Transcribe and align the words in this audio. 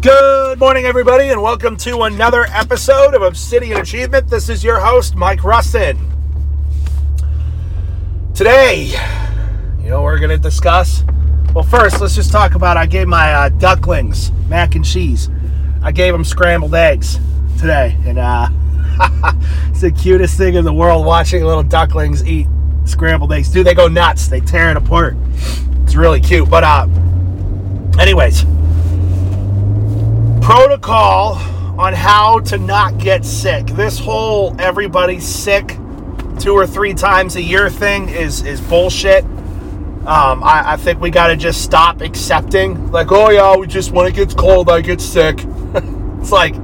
Good 0.00 0.58
morning, 0.58 0.86
everybody, 0.86 1.28
and 1.28 1.42
welcome 1.42 1.76
to 1.78 2.04
another 2.04 2.46
episode 2.46 3.12
of 3.12 3.20
Obsidian 3.20 3.82
Achievement. 3.82 4.28
This 4.28 4.48
is 4.48 4.64
your 4.64 4.80
host, 4.80 5.14
Mike 5.14 5.40
Russin. 5.40 5.98
Today, 8.34 8.94
you 9.78 9.90
know 9.90 10.00
we're 10.00 10.16
going 10.16 10.30
to 10.30 10.38
discuss? 10.38 11.04
Well, 11.54 11.64
first, 11.64 12.00
let's 12.00 12.14
just 12.14 12.32
talk 12.32 12.54
about 12.54 12.78
I 12.78 12.86
gave 12.86 13.08
my 13.08 13.30
uh, 13.34 13.48
ducklings 13.50 14.32
mac 14.48 14.74
and 14.74 14.86
cheese. 14.86 15.28
I 15.82 15.92
gave 15.92 16.14
them 16.14 16.24
scrambled 16.24 16.74
eggs 16.74 17.20
today, 17.58 17.94
and 18.06 18.18
uh, 18.18 18.48
it's 19.68 19.82
the 19.82 19.92
cutest 19.92 20.38
thing 20.38 20.54
in 20.54 20.64
the 20.64 20.72
world 20.72 21.04
watching 21.04 21.44
little 21.44 21.62
ducklings 21.62 22.24
eat 22.24 22.46
scrambled 22.86 23.34
eggs. 23.34 23.50
Dude, 23.50 23.66
they 23.66 23.74
go 23.74 23.86
nuts. 23.86 24.28
They 24.28 24.40
tear 24.40 24.70
it 24.70 24.78
apart. 24.78 25.14
It's 25.82 25.94
really 25.94 26.20
cute. 26.20 26.48
But, 26.48 26.64
uh, 26.64 26.88
anyways, 27.98 28.46
protocol 30.50 31.36
on 31.78 31.92
how 31.92 32.40
to 32.40 32.58
not 32.58 32.98
get 32.98 33.24
sick. 33.24 33.64
This 33.68 34.00
whole 34.00 34.60
everybody's 34.60 35.24
sick 35.24 35.76
two 36.40 36.54
or 36.54 36.66
three 36.66 36.92
times 36.92 37.36
a 37.36 37.40
year 37.40 37.70
thing 37.70 38.08
is 38.08 38.42
is 38.42 38.60
bullshit. 38.60 39.22
Um, 39.22 40.42
I, 40.42 40.72
I 40.72 40.76
think 40.76 41.00
we 41.00 41.10
got 41.10 41.28
to 41.28 41.36
just 41.36 41.62
stop 41.62 42.00
accepting, 42.00 42.90
like, 42.90 43.12
oh 43.12 43.30
yeah, 43.30 43.56
we 43.56 43.68
just 43.68 43.92
when 43.92 44.08
it 44.08 44.14
gets 44.14 44.34
cold, 44.34 44.68
I 44.68 44.80
get 44.80 45.00
sick. 45.00 45.38
it's 46.18 46.32
like, 46.32 46.56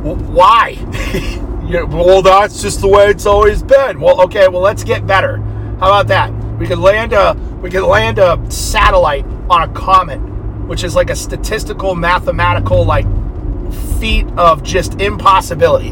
why? 0.00 0.70
you 1.68 1.86
well, 1.86 2.20
that's 2.20 2.62
just 2.62 2.80
the 2.80 2.88
way 2.88 3.10
it's 3.10 3.26
always 3.26 3.62
been. 3.62 4.00
Well, 4.00 4.22
okay, 4.22 4.48
well, 4.48 4.62
let's 4.62 4.82
get 4.82 5.06
better. 5.06 5.36
How 5.78 5.86
about 5.86 6.08
that? 6.08 6.32
We 6.58 6.66
could 6.66 6.80
land 6.80 7.12
a 7.12 7.34
we 7.62 7.70
could 7.70 7.84
land 7.84 8.18
a 8.18 8.44
satellite 8.50 9.24
on 9.48 9.70
a 9.70 9.72
comet 9.72 10.33
which 10.66 10.84
is 10.84 10.94
like 10.94 11.10
a 11.10 11.16
statistical, 11.16 11.94
mathematical, 11.94 12.84
like 12.84 13.06
feat 13.98 14.26
of 14.36 14.62
just 14.62 15.00
impossibility. 15.00 15.90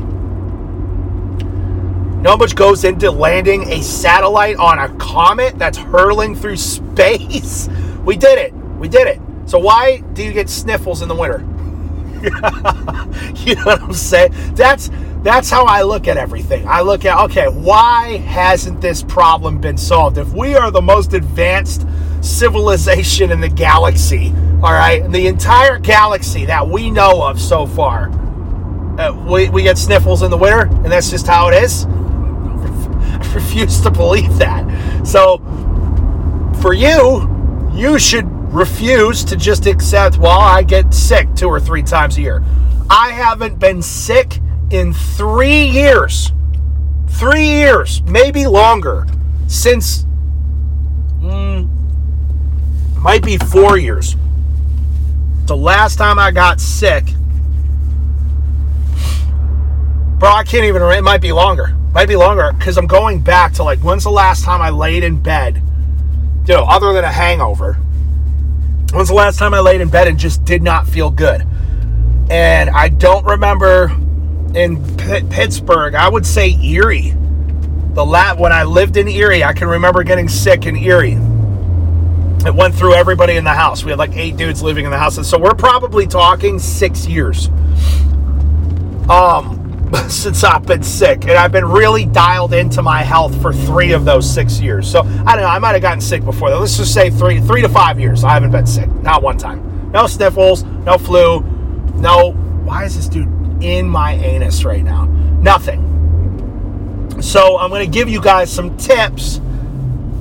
How 2.25 2.37
much 2.37 2.55
goes 2.55 2.85
into 2.85 3.11
landing 3.11 3.65
a 3.73 3.83
satellite 3.83 4.57
on 4.57 4.79
a 4.79 4.89
comet 4.97 5.59
that's 5.59 5.77
hurling 5.77 6.37
through 6.37 6.57
space? 6.59 7.69
We 8.05 8.17
did 8.17 8.39
it. 8.39 8.55
We 8.55 8.89
did 8.89 9.09
it. 9.09 9.21
So 9.47 9.59
why 9.59 9.99
do 9.99 10.23
you 10.23 10.33
get 10.33 10.49
sniffles 10.49 11.03
in 11.03 11.09
the 11.09 11.15
winter? 11.15 11.45
you 13.45 13.55
know 13.57 13.65
what 13.65 13.83
I'm 13.83 13.93
saying? 13.93 14.33
That's 14.55 14.91
that's 15.23 15.49
how 15.51 15.65
I 15.65 15.83
look 15.83 16.09
at 16.09 16.17
everything. 16.17 16.67
I 16.67 16.81
look 16.81 17.05
at 17.05 17.19
okay, 17.25 17.49
why 17.49 18.17
hasn't 18.19 18.81
this 18.81 19.03
problem 19.03 19.61
been 19.61 19.77
solved? 19.77 20.19
If 20.19 20.33
we 20.33 20.55
are 20.55 20.71
the 20.71 20.83
most 20.83 21.15
advanced 21.15 21.87
civilization 22.21 23.31
in 23.31 23.41
the 23.41 23.49
galaxy, 23.49 24.33
all 24.63 24.73
right, 24.73 25.09
the 25.11 25.27
entire 25.27 25.79
galaxy 25.79 26.45
that 26.47 26.67
we 26.67 26.91
know 26.91 27.23
of 27.23 27.41
so 27.41 27.67
far, 27.67 28.11
uh, 28.99 29.13
we, 29.29 29.49
we 29.49 29.63
get 29.63 29.79
sniffles 29.79 30.23
in 30.23 30.31
the 30.31 30.37
winter, 30.37 30.67
and 30.67 30.87
that's 30.87 31.11
just 31.11 31.27
how 31.27 31.49
it 31.49 31.55
is. 31.63 31.85
I 31.87 33.33
refuse 33.35 33.81
to 33.81 33.91
believe 33.91 34.39
that. 34.39 35.07
So, 35.07 35.39
for 36.61 36.75
you, 36.75 37.29
you 37.73 37.99
should 37.99 38.29
refuse 38.53 39.25
to 39.25 39.37
just 39.37 39.67
accept, 39.67 40.19
well, 40.19 40.39
I 40.39 40.63
get 40.63 40.93
sick 40.93 41.29
two 41.35 41.49
or 41.49 41.59
three 41.59 41.83
times 41.83 42.19
a 42.19 42.21
year. 42.21 42.45
I 42.91 43.11
haven't 43.11 43.59
been 43.59 43.81
sick 43.83 44.39
in 44.71 44.93
three 44.93 45.65
years. 45.65 46.31
Three 47.09 47.47
years, 47.47 48.03
maybe 48.03 48.47
longer, 48.47 49.07
since 49.47 50.05
mm, 51.21 51.69
might 52.99 53.23
be 53.23 53.37
four 53.37 53.77
years. 53.77 54.17
The 55.47 55.57
last 55.57 55.97
time 55.97 56.19
I 56.19 56.31
got 56.31 56.61
sick, 56.61 57.05
bro, 60.19 60.31
I 60.31 60.43
can't 60.45 60.65
even. 60.65 60.83
It 60.83 61.03
might 61.03 61.21
be 61.21 61.33
longer. 61.33 61.77
Might 61.93 62.09
be 62.09 62.17
longer 62.17 62.53
because 62.59 62.79
I'm 62.79 62.87
going 62.87 63.21
back 63.21 63.53
to 63.55 63.63
like 63.63 63.81
when's 63.81 64.05
the 64.05 64.11
last 64.11 64.45
time 64.45 64.63
I 64.63 64.71
laid 64.71 65.05
in 65.05 65.21
bed, 65.21 65.63
you 66.47 66.55
know, 66.55 66.65
other 66.65 66.93
than 66.93 67.05
a 67.05 67.13
hangover. 67.13 67.79
When's 68.93 69.09
the 69.09 69.15
last 69.15 69.39
time 69.39 69.55
I 69.55 69.61
laid 69.61 69.81
in 69.81 69.89
bed 69.89 70.09
and 70.09 70.19
just 70.19 70.45
did 70.45 70.63
not 70.63 70.87
feel 70.87 71.11
good? 71.11 71.47
And 72.31 72.71
I 72.71 72.89
don't 72.89 73.25
remember 73.25 73.91
in 74.55 74.97
P- 74.97 75.23
Pittsburgh. 75.31 75.95
I 75.95 76.09
would 76.09 76.27
say 76.27 76.51
Erie. 76.63 77.15
The 77.95 78.05
lat 78.05 78.39
when 78.39 78.53
I 78.53 78.65
lived 78.65 78.97
in 78.97 79.09
Erie, 79.09 79.45
I 79.45 79.53
can 79.53 79.69
remember 79.69 80.03
getting 80.03 80.29
sick 80.29 80.67
in 80.67 80.77
Erie 80.77 81.19
it 82.47 82.55
went 82.55 82.75
through 82.75 82.95
everybody 82.95 83.37
in 83.37 83.45
the 83.45 83.53
house. 83.53 83.85
We 83.85 83.91
had 83.91 83.99
like 83.99 84.17
eight 84.17 84.37
dudes 84.37 84.63
living 84.63 84.85
in 84.85 84.91
the 84.91 84.99
house. 84.99 85.17
And 85.17 85.25
so 85.25 85.39
we're 85.39 85.55
probably 85.55 86.07
talking 86.07 86.59
six 86.59 87.07
years. 87.07 87.49
Um, 89.09 89.62
since 90.09 90.45
I've 90.45 90.67
been 90.67 90.83
sick. 90.83 91.23
And 91.23 91.33
I've 91.33 91.53
been 91.53 91.65
really 91.65 92.07
dialed 92.07 92.53
into 92.55 92.83
my 92.83 93.03
health 93.03 93.41
for 93.41 93.53
three 93.53 93.93
of 93.93 94.05
those 94.05 94.29
six 94.33 94.61
years. 94.61 94.91
So 94.91 95.01
I 95.01 95.35
don't 95.35 95.43
know, 95.43 95.49
I 95.49 95.59
might 95.59 95.73
have 95.73 95.83
gotten 95.83 96.01
sick 96.01 96.25
before 96.25 96.51
that. 96.51 96.57
Let's 96.57 96.77
just 96.77 96.95
say 96.95 97.11
three 97.11 97.41
three 97.41 97.63
to 97.63 97.69
five 97.69 98.01
years. 98.01 98.25
I 98.25 98.31
haven't 98.31 98.51
been 98.51 98.67
sick. 98.67 98.89
Not 99.03 99.23
one 99.23 99.39
time. 99.39 99.91
No 99.93 100.07
sniffles, 100.07 100.65
no 100.65 100.99
flu, 100.99 101.41
no 101.95 102.33
why 102.65 102.85
is 102.85 102.97
this 102.97 103.09
dude 103.09 103.29
in 103.63 103.89
my 103.89 104.15
anus 104.15 104.65
right 104.65 104.83
now? 104.83 105.05
Nothing. 105.41 105.89
So 107.21 107.59
I'm 107.59 107.71
gonna 107.71 107.87
give 107.87 108.09
you 108.09 108.21
guys 108.21 108.53
some 108.53 108.77
tips 108.77 109.41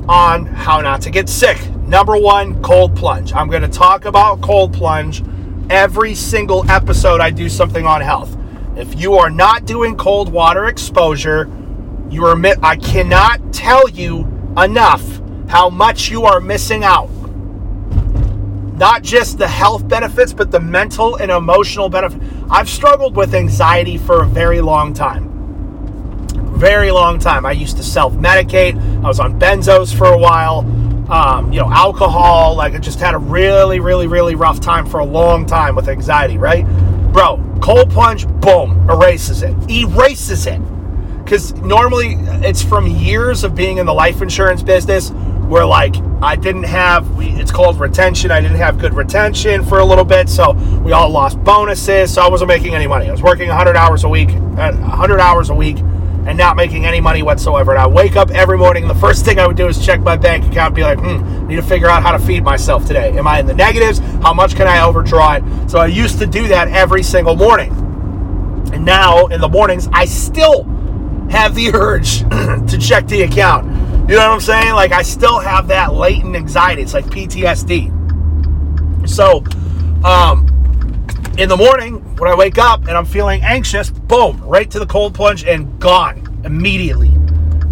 on 0.07 0.45
how 0.45 0.81
not 0.81 1.01
to 1.01 1.09
get 1.09 1.29
sick. 1.29 1.57
Number 1.91 2.17
one, 2.17 2.61
cold 2.61 2.95
plunge. 2.95 3.33
I'm 3.33 3.49
going 3.49 3.63
to 3.63 3.67
talk 3.67 4.05
about 4.05 4.41
cold 4.41 4.73
plunge 4.73 5.23
every 5.69 6.15
single 6.15 6.69
episode 6.69 7.21
I 7.21 7.31
do 7.31 7.49
something 7.49 7.85
on 7.85 8.01
health. 8.01 8.35
If 8.81 9.00
you 9.00 9.14
are 9.14 9.30
not 9.30 9.66
doing 9.66 9.96
cold 9.96 10.34
water 10.34 10.66
exposure, 10.66 11.47
you 12.09 12.25
are 12.25 12.36
I 12.64 12.78
cannot 12.78 13.53
tell 13.53 13.88
you 13.88 14.22
enough 14.58 15.22
how 15.47 15.69
much 15.69 16.09
you 16.09 16.24
are 16.24 16.40
missing 16.40 16.84
out. 16.84 17.12
Not 18.74 19.03
just 19.03 19.38
the 19.38 19.47
health 19.47 19.88
benefits, 19.88 20.34
but 20.34 20.50
the 20.50 20.59
mental 20.59 21.18
and 21.18 21.30
emotional 21.30 21.90
benefit. 21.90 22.24
I've 22.50 22.68
struggled 22.68 23.16
with 23.16 23.36
anxiety 23.36 24.00
for 24.00 24.24
a 24.24 24.25
very 24.25 24.62
long 24.62 24.96
time. 24.96 25.30
Very 26.58 26.90
long 26.90 27.19
time. 27.19 27.46
I 27.46 27.52
used 27.52 27.78
to 27.78 27.84
self 27.84 28.13
medicate. 28.13 28.75
I 29.03 29.08
was 29.08 29.19
on 29.19 29.40
benzos 29.40 29.96
for 29.96 30.08
a 30.08 30.18
while 30.18 30.66
um, 31.12 31.52
you 31.52 31.59
know, 31.59 31.69
alcohol. 31.69 32.56
Like 32.56 32.74
I 32.74 32.80
just 32.80 33.00
had 33.00 33.13
a 33.13 33.19
really, 33.19 33.80
really, 33.80 34.08
really 34.08 34.34
rough 34.34 34.59
time 34.59 34.86
for 34.88 35.02
a 35.02 35.06
long 35.06 35.46
time 35.46 35.75
with 35.75 35.90
anxiety, 35.90 36.38
right? 36.38 36.66
Bro, 37.11 37.57
cold 37.61 37.91
plunge, 37.91 38.27
boom, 38.39 38.89
erases 38.89 39.44
it. 39.44 39.55
Erases 39.69 40.47
it. 40.47 40.61
Because 41.23 41.53
normally 41.55 42.16
it's 42.45 42.63
from 42.63 42.88
years 42.88 43.44
of 43.44 43.53
being 43.53 43.77
in 43.77 43.85
the 43.85 43.94
life 43.94 44.22
insurance 44.22 44.63
business 44.63 45.11
where 45.11 45.66
like 45.66 45.95
I 46.21 46.35
didn't 46.35 46.63
have 46.63 47.09
we, 47.16 47.27
it's 47.31 47.51
called 47.51 47.79
retention. 47.79 48.31
I 48.31 48.39
didn't 48.39 48.57
have 48.57 48.79
good 48.79 48.94
retention 48.94 49.66
for 49.66 49.79
a 49.79 49.85
little 49.85 50.05
bit, 50.05 50.29
so 50.29 50.53
we 50.83 50.94
all 50.94 51.09
lost 51.09 51.44
bonuses. 51.44 52.13
So 52.13 52.21
I 52.21 52.29
wasn't 52.29 52.47
making 52.47 52.75
any 52.75 52.88
money. 52.88 53.09
I 53.09 53.11
was 53.11 53.21
working 53.21 53.50
100 53.50 53.75
hours 53.75 54.05
a 54.05 54.09
week, 54.09 54.29
uh, 54.29 54.71
100 54.71 55.19
hours 55.19 55.50
a 55.50 55.55
week 55.55 55.77
and 56.25 56.37
not 56.37 56.55
making 56.55 56.85
any 56.85 57.01
money 57.01 57.23
whatsoever. 57.23 57.71
And 57.71 57.79
I 57.79 57.87
wake 57.87 58.15
up 58.15 58.29
every 58.31 58.57
morning, 58.57 58.87
the 58.87 58.95
first 58.95 59.25
thing 59.25 59.39
I 59.39 59.47
would 59.47 59.57
do 59.57 59.67
is 59.67 59.83
check 59.83 60.01
my 60.01 60.15
bank 60.15 60.45
account 60.45 60.75
be 60.75 60.83
like, 60.83 60.99
hmm, 60.99 61.47
need 61.47 61.55
to 61.55 61.61
figure 61.61 61.87
out 61.87 62.03
how 62.03 62.11
to 62.11 62.19
feed 62.19 62.43
myself 62.43 62.85
today. 62.85 63.17
Am 63.17 63.27
I 63.27 63.39
in 63.39 63.45
the 63.45 63.53
negatives? 63.53 63.99
How 64.21 64.33
much 64.33 64.55
can 64.55 64.67
I 64.67 64.81
overdraw 64.81 65.33
it? 65.35 65.69
So 65.69 65.79
I 65.79 65.87
used 65.87 66.19
to 66.19 66.25
do 66.25 66.47
that 66.47 66.67
every 66.67 67.03
single 67.03 67.35
morning. 67.35 67.71
And 68.73 68.85
now 68.85 69.27
in 69.27 69.41
the 69.41 69.49
mornings, 69.49 69.89
I 69.91 70.05
still 70.05 70.63
have 71.29 71.55
the 71.55 71.71
urge 71.73 72.19
to 72.29 72.77
check 72.79 73.07
the 73.07 73.23
account. 73.23 73.65
You 74.09 74.17
know 74.17 74.27
what 74.27 74.33
I'm 74.33 74.41
saying? 74.41 74.73
Like 74.73 74.91
I 74.91 75.01
still 75.03 75.39
have 75.39 75.67
that 75.69 75.93
latent 75.93 76.35
anxiety. 76.35 76.81
It's 76.81 76.93
like 76.93 77.05
PTSD. 77.05 77.99
So, 79.07 79.43
um, 80.03 80.50
in 81.38 81.47
the 81.47 81.57
morning 81.57 81.95
when 82.18 82.30
I 82.30 82.36
wake 82.36 82.57
up 82.57 82.88
and 82.88 82.92
I'm 82.92 83.06
feeling 83.06 83.42
anxious, 83.42 83.89
boom, 83.89 84.42
right 84.44 84.69
to 84.69 84.80
the 84.80 84.86
cold 84.86 85.13
plunge 85.16 85.45
and 85.45 85.80
gone 85.80 86.42
immediately. 86.44 87.10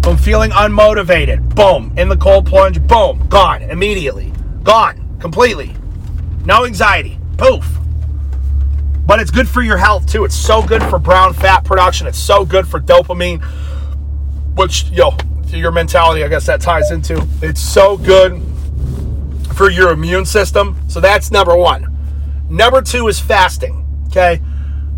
I'm 0.04 0.16
feeling 0.16 0.50
unmotivated, 0.50 1.54
boom, 1.54 1.92
in 1.96 2.08
the 2.08 2.16
cold 2.16 2.46
plunge, 2.46 2.84
boom, 2.86 3.26
gone 3.28 3.62
immediately. 3.62 4.32
Gone 4.62 5.18
completely. 5.20 5.74
No 6.44 6.64
anxiety, 6.64 7.18
poof. 7.36 7.66
But 9.06 9.20
it's 9.20 9.30
good 9.30 9.48
for 9.48 9.62
your 9.62 9.76
health 9.76 10.06
too. 10.06 10.24
It's 10.24 10.34
so 10.34 10.62
good 10.62 10.82
for 10.84 10.98
brown 10.98 11.34
fat 11.34 11.64
production. 11.64 12.06
It's 12.06 12.18
so 12.18 12.44
good 12.44 12.66
for 12.66 12.80
dopamine, 12.80 13.42
which, 14.56 14.84
yo, 14.90 15.16
your 15.48 15.72
mentality, 15.72 16.24
I 16.24 16.28
guess 16.28 16.46
that 16.46 16.60
ties 16.60 16.90
into. 16.90 17.26
It's 17.42 17.60
so 17.60 17.98
good 17.98 18.40
for 19.54 19.68
your 19.68 19.90
immune 19.90 20.24
system. 20.24 20.76
So 20.88 21.00
that's 21.00 21.30
number 21.30 21.56
one. 21.56 21.89
Number 22.50 22.82
two 22.82 23.06
is 23.06 23.20
fasting. 23.20 23.86
Okay. 24.08 24.40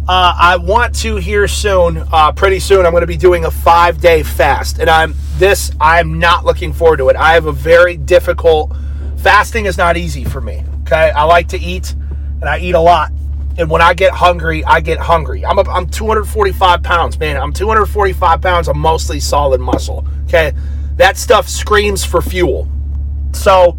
Uh, 0.09 0.35
I 0.37 0.57
want 0.57 0.97
to 0.97 1.17
here 1.17 1.47
soon, 1.47 1.99
uh, 2.11 2.33
pretty 2.33 2.59
soon, 2.59 2.87
I'm 2.87 2.93
going 2.93 3.03
to 3.03 3.07
be 3.07 3.17
doing 3.17 3.45
a 3.45 3.51
five 3.51 4.01
day 4.01 4.23
fast. 4.25 4.81
And 4.81 4.91
I'm 4.91 5.15
this, 5.37 5.71
I'm 5.81 6.19
not 6.19 6.45
looking 6.45 6.73
forward 6.73 6.97
to 6.97 7.09
it. 7.11 7.17
I 7.17 7.35
have 7.35 7.47
a 7.47 7.53
very 7.53 7.97
difficult, 7.97 8.75
fasting 9.19 9.67
is 9.67 9.77
not 9.79 9.97
easy 9.97 10.25
for 10.25 10.41
me. 10.41 10.65
Okay. 10.83 11.11
I 11.11 11.25
like 11.25 11.49
to 11.49 11.61
eat 11.61 11.95
and 12.41 12.45
I 12.45 12.59
eat 12.59 12.75
a 12.75 12.81
lot. 12.81 13.13
And 13.59 13.71
when 13.71 13.83
I 13.83 13.93
get 13.93 14.13
hungry, 14.13 14.65
I 14.65 14.81
get 14.81 14.99
hungry. 14.99 15.45
I'm, 15.45 15.59
a, 15.59 15.63
I'm 15.71 15.87
245 15.87 16.83
pounds, 16.83 17.19
man. 17.21 17.37
I'm 17.37 17.53
245 17.53 18.41
pounds 18.41 18.67
of 18.67 18.77
mostly 18.77 19.21
solid 19.21 19.61
muscle. 19.61 20.07
Okay. 20.25 20.53
That 20.97 21.17
stuff 21.17 21.49
screams 21.49 22.05
for 22.05 22.23
fuel. 22.23 22.69
So, 23.33 23.79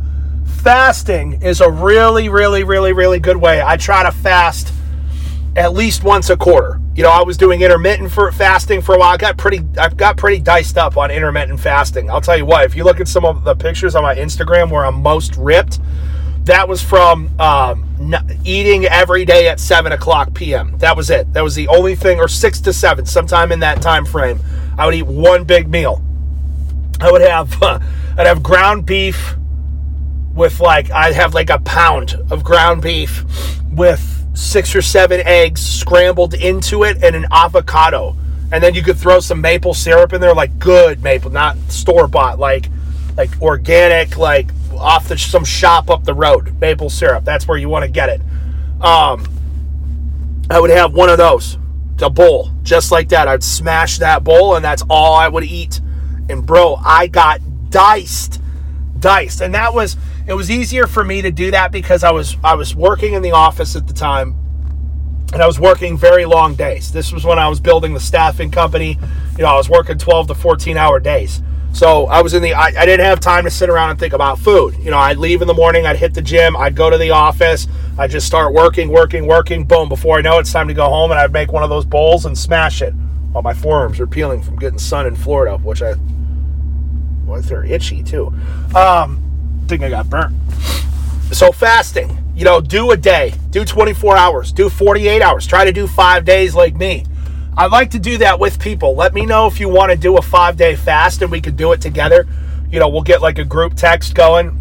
fasting 0.64 1.42
is 1.42 1.60
a 1.60 1.70
really, 1.70 2.30
really, 2.30 2.64
really, 2.64 2.94
really 2.94 3.20
good 3.20 3.36
way. 3.36 3.62
I 3.62 3.76
try 3.76 4.02
to 4.04 4.12
fast 4.12 4.74
at 5.58 5.74
least 5.74 6.06
once 6.06 6.30
a 6.30 6.38
quarter. 6.38 6.80
You 6.96 7.04
know, 7.04 7.10
I 7.10 7.22
was 7.22 7.36
doing 7.36 7.62
intermittent 7.62 8.12
for 8.12 8.32
fasting 8.32 8.82
for 8.82 8.96
a 8.96 8.98
while. 8.98 9.14
I 9.14 9.18
got 9.18 9.38
pretty, 9.38 9.62
I've 9.78 9.98
got 9.98 10.16
pretty 10.16 10.40
diced 10.40 10.78
up 10.78 10.96
on 10.96 11.12
intermittent 11.12 11.60
fasting. 11.60 12.10
I'll 12.10 12.22
tell 12.22 12.38
you 12.38 12.46
what. 12.46 12.64
If 12.64 12.78
you 12.78 12.86
look 12.86 13.02
at 13.02 13.10
some 13.10 13.26
of 13.26 13.44
the 13.44 13.56
pictures 13.56 13.94
on 13.94 14.04
my 14.04 14.16
Instagram 14.16 14.72
where 14.72 14.86
I'm 14.86 15.02
most 15.02 15.36
ripped, 15.36 15.80
that 16.46 16.68
was 16.68 16.82
from 16.82 17.38
um, 17.42 17.86
eating 18.46 18.86
every 18.86 19.26
day 19.26 19.50
at 19.50 19.60
seven 19.60 19.92
o'clock 19.92 20.34
p.m. 20.34 20.78
That 20.78 20.96
was 20.96 21.10
it. 21.10 21.32
That 21.34 21.44
was 21.44 21.56
the 21.56 21.68
only 21.68 21.96
thing, 21.96 22.20
or 22.20 22.30
six 22.30 22.62
to 22.62 22.72
seven, 22.72 23.06
sometime 23.06 23.52
in 23.52 23.60
that 23.60 23.82
time 23.82 24.06
frame. 24.06 24.40
I 24.78 24.86
would 24.86 24.96
eat 24.96 25.08
one 25.08 25.44
big 25.44 25.68
meal. 25.68 26.02
I 27.02 27.12
would 27.12 27.22
have, 27.22 27.62
uh, 27.62 27.80
I'd 28.18 28.28
have 28.28 28.42
ground 28.42 28.86
beef 28.86 29.36
with 30.34 30.60
like 30.60 30.92
I'd 30.92 31.14
have 31.14 31.34
like 31.34 31.50
a 31.50 31.60
pound 31.60 32.16
of 32.30 32.44
ground 32.44 32.82
beef 32.82 33.24
with 33.72 34.10
six 34.34 34.76
or 34.76 34.82
seven 34.82 35.22
eggs 35.26 35.62
scrambled 35.62 36.34
into 36.34 36.84
it 36.84 37.04
and 37.04 37.16
an 37.16 37.26
avocado. 37.32 38.16
And 38.52 38.64
then 38.64 38.76
you 38.76 38.84
could 38.84 38.98
throw 38.98 39.20
some 39.20 39.42
maple 39.42 39.74
syrup 39.74 40.14
in 40.14 40.22
there, 40.22 40.34
like 40.34 40.60
good 40.60 41.02
maple, 41.02 41.32
not 41.32 41.58
store 41.70 42.08
bought, 42.08 42.40
like 42.40 42.70
like 43.18 43.42
organic, 43.42 44.18
like 44.18 44.50
off 44.74 45.08
the 45.08 45.18
some 45.18 45.46
shop 45.46 45.90
up 45.90 46.04
the 46.04 46.14
road, 46.14 46.60
maple 46.60 46.90
syrup. 46.90 47.24
That's 47.24 47.48
where 47.48 47.58
you 47.58 47.70
want 47.70 47.86
to 47.86 47.92
get 47.92 48.10
it. 48.10 48.22
Um, 48.82 49.28
I 50.50 50.60
would 50.60 50.72
have 50.72 50.94
one 50.94 51.10
of 51.10 51.18
those, 51.18 51.58
a 52.02 52.10
bowl, 52.10 52.52
just 52.64 52.92
like 52.92 53.10
that. 53.10 53.28
I'd 53.28 53.44
smash 53.44 53.98
that 54.00 54.24
bowl, 54.24 54.56
and 54.56 54.66
that's 54.66 54.84
all 54.90 55.14
I 55.14 55.28
would 55.28 55.44
eat. 55.44 55.80
And 56.30 56.46
bro, 56.46 56.76
I 56.76 57.08
got 57.08 57.40
diced, 57.70 58.42
diced, 59.00 59.42
and 59.42 59.54
that 59.54 59.74
was 59.74 59.96
it 60.28 60.34
was 60.34 60.50
easier 60.50 60.88
for 60.88 61.04
me 61.04 61.22
to 61.22 61.32
do 61.32 61.52
that 61.52 61.72
because 61.72 62.04
I 62.04 62.12
was 62.12 62.38
I 62.44 62.56
was 62.56 62.76
working 62.76 63.14
in 63.14 63.22
the 63.22 63.32
office 63.32 63.76
at 63.76 63.88
the 63.88 63.94
time 63.94 64.36
and 65.34 65.42
I 65.42 65.48
was 65.48 65.60
working 65.60 65.98
very 65.98 66.26
long 66.26 66.56
days. 66.56 66.92
This 66.92 67.12
was 67.12 67.26
when 67.26 67.40
I 67.40 67.48
was 67.50 67.60
building 67.60 67.94
the 67.94 68.00
staffing 68.00 68.52
company. 68.52 69.00
You 69.38 69.44
know, 69.44 69.50
I 69.50 69.56
was 69.56 69.70
working 69.70 69.98
12 69.98 70.28
to 70.28 70.36
14 70.36 70.78
hour 70.78 71.00
days. 71.00 71.42
So 71.74 72.06
I 72.06 72.22
was 72.22 72.36
in 72.36 72.44
the 72.44 72.54
I, 72.54 72.68
I 72.68 72.86
didn't 72.86 73.06
have 73.06 73.20
time 73.20 73.44
to 73.46 73.50
sit 73.50 73.68
around 73.68 73.90
and 73.90 74.00
think 74.00 74.14
about 74.14 74.38
food. 74.38 74.76
You 74.78 74.92
know, 74.92 75.00
I'd 75.00 75.18
leave 75.18 75.42
in 75.42 75.48
the 75.48 75.56
morning, 75.56 75.88
I'd 75.88 75.98
hit 75.98 76.14
the 76.14 76.22
gym, 76.22 76.56
I'd 76.56 76.76
go 76.76 76.90
to 76.90 76.98
the 76.98 77.10
office, 77.10 77.68
I'd 77.98 78.12
just 78.12 78.28
start 78.28 78.54
working, 78.54 78.90
working, 78.90 79.26
working, 79.26 79.66
boom, 79.66 79.90
before 79.90 80.20
I 80.20 80.22
know 80.22 80.38
it, 80.38 80.42
it's 80.42 80.54
time 80.54 80.68
to 80.68 80.74
go 80.74 80.86
home 80.86 81.10
and 81.12 81.20
I'd 81.20 81.34
make 81.34 81.52
one 81.52 81.64
of 81.64 81.70
those 81.70 81.86
bowls 81.86 82.26
and 82.26 82.38
smash 82.38 82.82
it. 82.84 82.94
While 83.32 83.42
my 83.42 83.56
forearms 83.56 84.00
are 84.00 84.06
peeling 84.06 84.44
from 84.44 84.58
getting 84.58 84.78
sun 84.78 85.08
in 85.08 85.16
Florida, 85.16 85.58
which 85.58 85.82
I 85.82 85.96
well, 87.26 87.42
they're 87.42 87.66
itchy 87.66 88.04
too. 88.04 88.28
Um, 88.76 89.33
think 89.68 89.84
I 89.84 89.90
got 89.90 90.10
burnt. 90.10 90.36
So 91.32 91.52
fasting, 91.52 92.18
you 92.36 92.46
know, 92.46 92.62
do 92.62 92.92
a 92.92 92.98
day, 92.98 93.34
do 93.50 93.66
24 93.66 94.18
hours, 94.18 94.52
do 94.52 94.70
48 94.70 95.22
hours, 95.22 95.48
try 95.48 95.66
to 95.66 95.72
do 95.72 95.88
five 95.88 96.26
days 96.26 96.56
like 96.56 96.76
me. 96.76 97.06
I'd 97.56 97.72
like 97.72 97.92
to 97.92 98.00
do 98.00 98.18
that 98.18 98.40
with 98.40 98.60
people. 98.60 98.96
Let 98.96 99.14
me 99.14 99.26
know 99.26 99.48
if 99.48 99.60
you 99.60 99.70
want 99.70 99.92
to 99.92 99.98
do 99.98 100.18
a 100.18 100.22
five 100.22 100.58
day 100.58 100.76
fast 100.76 101.22
and 101.22 101.32
we 101.32 101.42
could 101.42 101.56
do 101.56 101.72
it 101.72 101.82
together. 101.82 102.28
You 102.72 102.80
know, 102.80 102.90
we'll 102.90 103.04
get 103.04 103.22
like 103.22 103.38
a 103.38 103.46
group 103.46 103.76
text 103.76 104.16
going. 104.16 104.60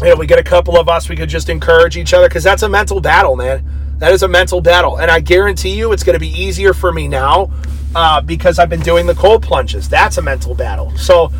You 0.00 0.10
know, 0.10 0.16
we 0.16 0.26
get 0.26 0.38
a 0.38 0.44
couple 0.44 0.78
of 0.78 0.88
us, 0.88 1.08
we 1.08 1.16
could 1.16 1.28
just 1.28 1.48
encourage 1.48 1.96
each 1.96 2.14
other 2.14 2.28
because 2.28 2.44
that's 2.44 2.62
a 2.62 2.68
mental 2.68 3.00
battle, 3.00 3.34
man. 3.34 3.64
That 3.98 4.12
is 4.12 4.22
a 4.22 4.28
mental 4.28 4.60
battle. 4.60 4.98
And 4.98 5.10
I 5.10 5.20
guarantee 5.20 5.70
you 5.70 5.92
it's 5.92 6.04
going 6.04 6.14
to 6.14 6.20
be 6.20 6.28
easier 6.28 6.74
for 6.74 6.92
me 6.92 7.08
now 7.08 7.50
uh, 7.94 8.20
because 8.20 8.58
I've 8.58 8.68
been 8.68 8.82
doing 8.82 9.06
the 9.06 9.14
cold 9.14 9.42
plunges. 9.42 9.88
That's 9.88 10.18
a 10.18 10.22
mental 10.22 10.54
battle. 10.54 10.96
So, 10.98 11.32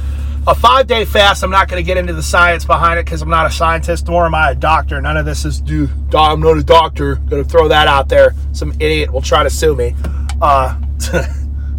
a 0.46 0.54
five 0.54 0.86
day 0.86 1.04
fast, 1.04 1.42
I'm 1.42 1.50
not 1.50 1.68
going 1.68 1.82
to 1.82 1.86
get 1.86 1.96
into 1.96 2.12
the 2.12 2.22
science 2.22 2.64
behind 2.64 2.98
it 2.98 3.04
because 3.04 3.20
I'm 3.22 3.28
not 3.28 3.46
a 3.46 3.50
scientist 3.50 4.06
nor 4.06 4.26
am 4.26 4.34
I 4.34 4.52
a 4.52 4.54
doctor. 4.54 5.00
None 5.00 5.16
of 5.16 5.26
this 5.26 5.44
is, 5.44 5.60
dude, 5.60 5.90
I'm 6.14 6.40
not 6.40 6.56
a 6.56 6.62
doctor. 6.62 7.16
Going 7.16 7.42
to 7.42 7.48
throw 7.48 7.68
that 7.68 7.88
out 7.88 8.08
there. 8.08 8.34
Some 8.52 8.72
idiot 8.78 9.12
will 9.12 9.22
try 9.22 9.42
to 9.42 9.50
sue 9.50 9.74
me. 9.74 9.94
Uh, 10.40 10.78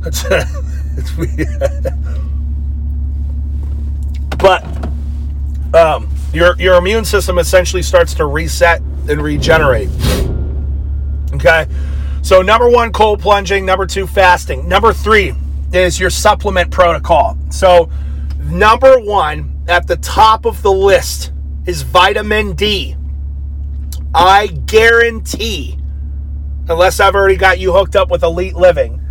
it's, 0.06 0.26
it's 0.98 1.12
but 4.38 4.64
um, 5.74 6.10
your, 6.34 6.56
your 6.60 6.76
immune 6.76 7.06
system 7.06 7.40
essentially 7.40 7.82
starts 7.82 8.14
to 8.16 8.26
reset 8.26 8.82
and 9.10 9.22
regenerate. 9.22 9.90
Okay. 11.34 11.68
So, 12.22 12.42
number 12.42 12.70
one, 12.70 12.92
cold 12.92 13.22
plunging. 13.22 13.66
Number 13.66 13.86
two, 13.86 14.06
fasting. 14.06 14.68
Number 14.68 14.92
three 14.92 15.34
is 15.72 16.00
your 16.00 16.10
supplement 16.10 16.72
protocol. 16.72 17.38
So, 17.50 17.90
Number 18.50 19.00
one 19.00 19.64
at 19.68 19.88
the 19.88 19.98
top 19.98 20.46
of 20.46 20.62
the 20.62 20.72
list 20.72 21.34
is 21.66 21.82
vitamin 21.82 22.54
D. 22.54 22.96
I 24.16 24.48
guarantee, 24.48 25.78
unless 26.70 27.00
I've 27.00 27.14
already 27.14 27.36
got 27.36 27.60
you 27.60 27.74
hooked 27.74 27.96
up 27.96 28.10
with 28.10 28.24
Elite 28.24 28.56
Living, 28.56 29.02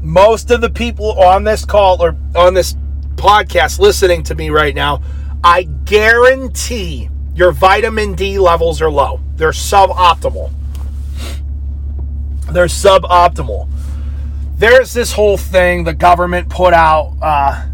most 0.00 0.50
of 0.50 0.60
the 0.60 0.70
people 0.70 1.20
on 1.20 1.44
this 1.44 1.64
call 1.64 2.02
or 2.02 2.16
on 2.34 2.54
this 2.54 2.74
podcast 3.16 3.78
listening 3.78 4.22
to 4.24 4.34
me 4.34 4.48
right 4.48 4.74
now, 4.74 5.02
I 5.44 5.64
guarantee 5.64 7.10
your 7.34 7.52
vitamin 7.52 8.14
D 8.14 8.38
levels 8.38 8.80
are 8.80 8.90
low. 8.90 9.20
They're 9.36 9.50
suboptimal. 9.50 10.50
They're 12.50 12.66
suboptimal. 12.66 13.68
There's 14.56 14.92
this 14.92 15.12
whole 15.12 15.36
thing 15.36 15.84
the 15.84 15.94
government 15.94 16.48
put 16.48 16.72
out. 16.72 17.16
Uh, 17.22 17.67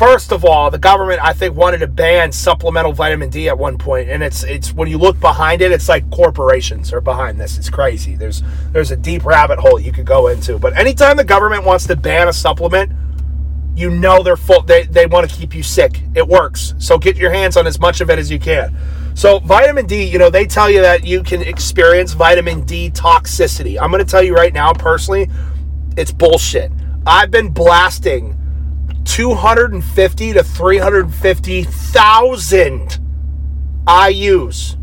First 0.00 0.32
of 0.32 0.46
all, 0.46 0.70
the 0.70 0.78
government 0.78 1.22
I 1.22 1.34
think 1.34 1.54
wanted 1.54 1.80
to 1.80 1.86
ban 1.86 2.32
supplemental 2.32 2.94
vitamin 2.94 3.28
D 3.28 3.50
at 3.50 3.58
one 3.58 3.76
point, 3.76 4.08
and 4.08 4.22
it's 4.22 4.44
it's 4.44 4.72
when 4.72 4.88
you 4.88 4.96
look 4.96 5.20
behind 5.20 5.60
it, 5.60 5.72
it's 5.72 5.90
like 5.90 6.10
corporations 6.10 6.90
are 6.94 7.02
behind 7.02 7.38
this. 7.38 7.58
It's 7.58 7.68
crazy. 7.68 8.16
There's 8.16 8.42
there's 8.72 8.92
a 8.92 8.96
deep 8.96 9.26
rabbit 9.26 9.58
hole 9.58 9.78
you 9.78 9.92
could 9.92 10.06
go 10.06 10.28
into. 10.28 10.58
But 10.58 10.74
anytime 10.78 11.18
the 11.18 11.24
government 11.24 11.64
wants 11.64 11.86
to 11.88 11.96
ban 11.96 12.28
a 12.28 12.32
supplement, 12.32 12.90
you 13.76 13.90
know 13.90 14.22
they're 14.22 14.38
full. 14.38 14.62
They 14.62 14.84
they 14.84 15.04
want 15.04 15.28
to 15.28 15.36
keep 15.36 15.54
you 15.54 15.62
sick. 15.62 16.00
It 16.14 16.26
works. 16.26 16.72
So 16.78 16.96
get 16.96 17.18
your 17.18 17.30
hands 17.30 17.58
on 17.58 17.66
as 17.66 17.78
much 17.78 18.00
of 18.00 18.08
it 18.08 18.18
as 18.18 18.30
you 18.30 18.38
can. 18.38 18.74
So 19.14 19.40
vitamin 19.40 19.84
D, 19.84 20.02
you 20.02 20.16
know, 20.16 20.30
they 20.30 20.46
tell 20.46 20.70
you 20.70 20.80
that 20.80 21.04
you 21.04 21.22
can 21.22 21.42
experience 21.42 22.14
vitamin 22.14 22.64
D 22.64 22.90
toxicity. 22.90 23.78
I'm 23.78 23.90
going 23.90 24.02
to 24.02 24.10
tell 24.10 24.22
you 24.22 24.34
right 24.34 24.54
now, 24.54 24.72
personally, 24.72 25.28
it's 25.98 26.10
bullshit. 26.10 26.72
I've 27.06 27.30
been 27.30 27.50
blasting 27.50 28.39
250 29.10 30.32
to 30.34 30.44
350,000 30.44 32.98
IUs, 33.84 34.76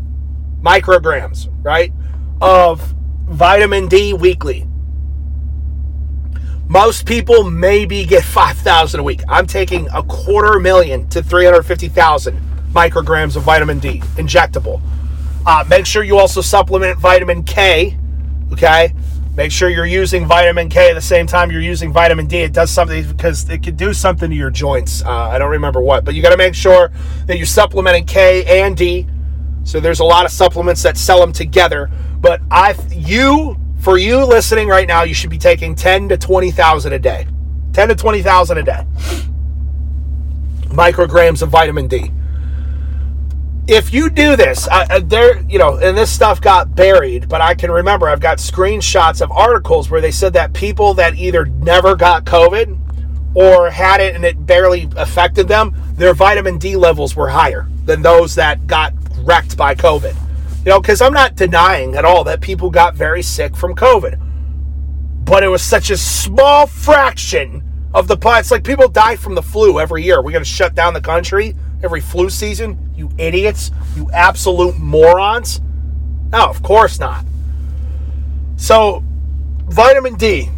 micrograms, 0.60 1.48
right, 1.64 1.94
of 2.42 2.94
vitamin 3.26 3.88
D 3.88 4.12
weekly. 4.12 4.66
Most 6.68 7.06
people 7.06 7.50
maybe 7.50 8.04
get 8.04 8.22
5,000 8.22 9.00
a 9.00 9.02
week. 9.02 9.22
I'm 9.30 9.46
taking 9.46 9.88
a 9.94 10.02
quarter 10.02 10.60
million 10.60 11.08
to 11.08 11.22
350,000 11.22 12.38
micrograms 12.72 13.34
of 13.34 13.44
vitamin 13.44 13.78
D, 13.78 14.00
injectable. 14.16 14.82
Uh, 15.46 15.64
make 15.70 15.86
sure 15.86 16.02
you 16.02 16.18
also 16.18 16.42
supplement 16.42 16.98
vitamin 16.98 17.44
K, 17.44 17.96
okay? 18.52 18.92
Make 19.38 19.52
sure 19.52 19.68
you're 19.68 19.86
using 19.86 20.26
vitamin 20.26 20.68
K 20.68 20.90
at 20.90 20.94
the 20.94 21.00
same 21.00 21.24
time 21.24 21.52
you're 21.52 21.60
using 21.60 21.92
vitamin 21.92 22.26
D. 22.26 22.38
It 22.38 22.52
does 22.52 22.72
something 22.72 23.06
because 23.06 23.48
it 23.48 23.62
could 23.62 23.76
do 23.76 23.94
something 23.94 24.28
to 24.28 24.34
your 24.34 24.50
joints. 24.50 25.00
Uh, 25.04 25.12
I 25.12 25.38
don't 25.38 25.52
remember 25.52 25.80
what, 25.80 26.04
but 26.04 26.16
you 26.16 26.22
got 26.22 26.30
to 26.30 26.36
make 26.36 26.56
sure 26.56 26.90
that 27.26 27.36
you're 27.36 27.46
supplementing 27.46 28.04
K 28.04 28.44
and 28.64 28.76
D. 28.76 29.06
So 29.62 29.78
there's 29.78 30.00
a 30.00 30.04
lot 30.04 30.24
of 30.24 30.32
supplements 30.32 30.82
that 30.82 30.96
sell 30.96 31.20
them 31.20 31.30
together. 31.30 31.88
But 32.20 32.40
I, 32.50 32.74
you, 32.90 33.56
for 33.78 33.96
you 33.96 34.24
listening 34.24 34.66
right 34.66 34.88
now, 34.88 35.04
you 35.04 35.14
should 35.14 35.30
be 35.30 35.38
taking 35.38 35.76
10 35.76 36.08
to 36.08 36.16
20,000 36.16 36.92
a 36.92 36.98
day. 36.98 37.28
10 37.74 37.90
to 37.90 37.94
20,000 37.94 38.58
a 38.58 38.62
day. 38.64 38.84
Micrograms 40.70 41.42
of 41.42 41.50
vitamin 41.50 41.86
D 41.86 42.10
if 43.68 43.92
you 43.92 44.08
do 44.08 44.34
this, 44.34 44.66
uh, 44.70 45.00
there, 45.04 45.42
you 45.42 45.58
know, 45.58 45.76
and 45.76 45.96
this 45.96 46.10
stuff 46.10 46.40
got 46.40 46.74
buried, 46.74 47.28
but 47.28 47.42
I 47.42 47.54
can 47.54 47.70
remember 47.70 48.08
I've 48.08 48.18
got 48.18 48.38
screenshots 48.38 49.20
of 49.20 49.30
articles 49.30 49.90
where 49.90 50.00
they 50.00 50.10
said 50.10 50.32
that 50.32 50.54
people 50.54 50.94
that 50.94 51.16
either 51.16 51.44
never 51.44 51.94
got 51.94 52.24
COVID 52.24 52.78
or 53.34 53.68
had 53.68 54.00
it 54.00 54.14
and 54.14 54.24
it 54.24 54.46
barely 54.46 54.88
affected 54.96 55.48
them, 55.48 55.74
their 55.96 56.14
vitamin 56.14 56.56
D 56.56 56.76
levels 56.76 57.14
were 57.14 57.28
higher 57.28 57.68
than 57.84 58.00
those 58.00 58.34
that 58.36 58.66
got 58.66 58.94
wrecked 59.18 59.58
by 59.58 59.74
COVID. 59.74 60.16
You 60.64 60.72
know, 60.72 60.80
because 60.80 61.02
I'm 61.02 61.12
not 61.12 61.36
denying 61.36 61.94
at 61.94 62.06
all 62.06 62.24
that 62.24 62.40
people 62.40 62.70
got 62.70 62.94
very 62.94 63.22
sick 63.22 63.54
from 63.54 63.74
COVID, 63.74 64.18
but 65.26 65.42
it 65.42 65.48
was 65.48 65.62
such 65.62 65.90
a 65.90 65.96
small 65.98 66.66
fraction 66.66 67.62
of 67.92 68.08
the. 68.08 68.16
It's 68.38 68.50
like 68.50 68.64
people 68.64 68.88
die 68.88 69.16
from 69.16 69.34
the 69.34 69.42
flu 69.42 69.78
every 69.78 70.04
year. 70.04 70.22
We're 70.22 70.32
going 70.32 70.42
to 70.42 70.48
shut 70.50 70.74
down 70.74 70.94
the 70.94 71.02
country 71.02 71.54
every 71.82 72.00
flu 72.00 72.30
season? 72.30 72.92
You 72.96 73.10
idiots. 73.18 73.70
You 73.96 74.10
absolute 74.12 74.78
morons. 74.78 75.60
No, 76.30 76.46
of 76.46 76.62
course 76.62 76.98
not. 76.98 77.24
So, 78.56 79.02
vitamin 79.66 80.16
D. 80.16 80.50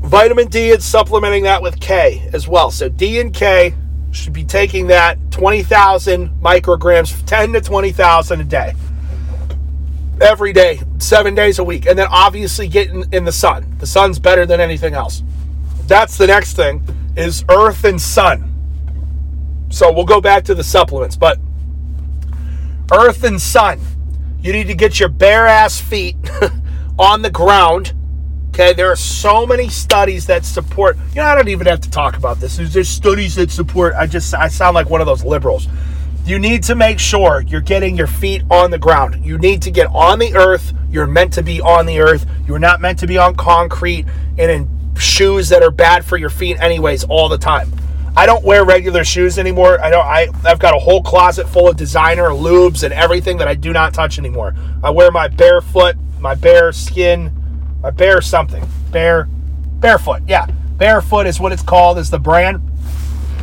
Vitamin 0.00 0.48
D 0.48 0.72
and 0.72 0.82
supplementing 0.82 1.44
that 1.44 1.62
with 1.62 1.80
K 1.80 2.28
as 2.32 2.48
well. 2.48 2.70
So, 2.70 2.88
D 2.88 3.20
and 3.20 3.32
K 3.32 3.74
should 4.12 4.32
be 4.32 4.44
taking 4.44 4.88
that 4.88 5.18
20,000 5.30 6.30
micrograms, 6.40 7.24
10 7.26 7.54
to 7.54 7.60
20,000 7.60 8.40
a 8.40 8.44
day. 8.44 8.74
Every 10.20 10.52
day, 10.52 10.80
seven 10.98 11.34
days 11.34 11.58
a 11.58 11.64
week. 11.64 11.86
And 11.86 11.98
then 11.98 12.06
obviously 12.10 12.68
getting 12.68 13.04
in 13.12 13.24
the 13.24 13.32
sun. 13.32 13.74
The 13.78 13.86
sun's 13.86 14.18
better 14.18 14.46
than 14.46 14.60
anything 14.60 14.94
else. 14.94 15.22
That's 15.86 16.16
the 16.16 16.26
next 16.26 16.54
thing 16.54 16.82
is 17.16 17.44
earth 17.48 17.84
and 17.84 18.00
sun. 18.00 18.51
So 19.72 19.90
we'll 19.90 20.04
go 20.04 20.20
back 20.20 20.44
to 20.44 20.54
the 20.54 20.62
supplements, 20.62 21.16
but 21.16 21.38
earth 22.92 23.24
and 23.24 23.40
sun. 23.40 23.80
You 24.42 24.52
need 24.52 24.66
to 24.66 24.74
get 24.74 25.00
your 25.00 25.08
bare 25.08 25.46
ass 25.46 25.80
feet 25.80 26.16
on 26.98 27.22
the 27.22 27.30
ground. 27.30 27.94
Okay, 28.50 28.74
there 28.74 28.92
are 28.92 28.96
so 28.96 29.46
many 29.46 29.70
studies 29.70 30.26
that 30.26 30.44
support. 30.44 30.98
You 31.14 31.22
know, 31.22 31.24
I 31.24 31.34
don't 31.34 31.48
even 31.48 31.66
have 31.68 31.80
to 31.80 31.90
talk 31.90 32.18
about 32.18 32.38
this. 32.38 32.58
There's 32.58 32.74
just 32.74 32.94
studies 32.94 33.36
that 33.36 33.50
support. 33.50 33.94
I 33.94 34.06
just 34.06 34.34
I 34.34 34.48
sound 34.48 34.74
like 34.74 34.90
one 34.90 35.00
of 35.00 35.06
those 35.06 35.24
liberals. 35.24 35.68
You 36.26 36.38
need 36.38 36.62
to 36.64 36.74
make 36.74 36.98
sure 36.98 37.40
you're 37.40 37.62
getting 37.62 37.96
your 37.96 38.06
feet 38.06 38.42
on 38.50 38.70
the 38.70 38.78
ground. 38.78 39.24
You 39.24 39.38
need 39.38 39.62
to 39.62 39.70
get 39.70 39.86
on 39.86 40.18
the 40.18 40.34
earth. 40.34 40.74
You're 40.90 41.06
meant 41.06 41.32
to 41.34 41.42
be 41.42 41.62
on 41.62 41.86
the 41.86 42.00
earth. 42.00 42.26
You're 42.46 42.58
not 42.58 42.80
meant 42.82 42.98
to 42.98 43.06
be 43.06 43.16
on 43.16 43.36
concrete 43.36 44.04
and 44.36 44.50
in 44.50 44.68
shoes 44.98 45.48
that 45.48 45.62
are 45.62 45.70
bad 45.70 46.04
for 46.04 46.18
your 46.18 46.30
feet 46.30 46.60
anyways 46.60 47.04
all 47.04 47.30
the 47.30 47.38
time. 47.38 47.72
I 48.14 48.26
don't 48.26 48.44
wear 48.44 48.64
regular 48.64 49.04
shoes 49.04 49.38
anymore. 49.38 49.82
I 49.82 49.90
don't. 49.90 50.04
I 50.04 50.28
I've 50.44 50.58
got 50.58 50.74
a 50.74 50.78
whole 50.78 51.02
closet 51.02 51.48
full 51.48 51.68
of 51.68 51.76
designer 51.76 52.28
lubes 52.28 52.82
and 52.82 52.92
everything 52.92 53.38
that 53.38 53.48
I 53.48 53.54
do 53.54 53.72
not 53.72 53.94
touch 53.94 54.18
anymore. 54.18 54.54
I 54.82 54.90
wear 54.90 55.10
my 55.10 55.28
barefoot, 55.28 55.96
my 56.20 56.34
bare 56.34 56.72
skin, 56.72 57.32
my 57.82 57.90
bare 57.90 58.20
something, 58.20 58.66
bare, 58.90 59.28
barefoot. 59.80 60.22
Yeah, 60.28 60.46
barefoot 60.76 61.26
is 61.26 61.40
what 61.40 61.52
it's 61.52 61.62
called. 61.62 61.96
Is 61.96 62.10
the 62.10 62.18
brand, 62.18 62.60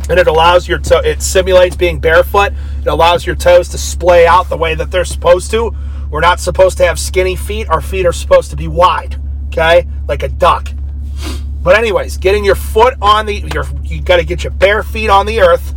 and 0.08 0.20
it 0.20 0.28
allows 0.28 0.68
your 0.68 0.78
toe. 0.78 1.00
It 1.00 1.20
simulates 1.20 1.74
being 1.74 1.98
barefoot. 1.98 2.52
It 2.80 2.86
allows 2.86 3.26
your 3.26 3.36
toes 3.36 3.68
to 3.70 3.78
splay 3.78 4.24
out 4.24 4.48
the 4.48 4.56
way 4.56 4.76
that 4.76 4.92
they're 4.92 5.04
supposed 5.04 5.50
to. 5.50 5.74
We're 6.10 6.20
not 6.20 6.38
supposed 6.38 6.78
to 6.78 6.86
have 6.86 6.98
skinny 6.98 7.34
feet. 7.34 7.68
Our 7.68 7.80
feet 7.80 8.06
are 8.06 8.12
supposed 8.12 8.50
to 8.50 8.56
be 8.56 8.68
wide. 8.68 9.16
Okay, 9.48 9.88
like 10.06 10.22
a 10.22 10.28
duck. 10.28 10.68
But 11.62 11.76
anyways, 11.76 12.16
getting 12.16 12.44
your 12.44 12.54
foot 12.54 12.94
on 13.02 13.26
the 13.26 13.44
your 13.52 13.66
you 13.84 14.00
got 14.00 14.16
to 14.16 14.24
get 14.24 14.42
your 14.42 14.52
bare 14.52 14.82
feet 14.82 15.10
on 15.10 15.26
the 15.26 15.40
earth. 15.40 15.74